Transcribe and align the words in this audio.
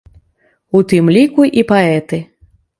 У 0.79 0.81
тым 0.95 1.13
ліку 1.19 1.47
і 1.63 1.67
паэты. 1.75 2.25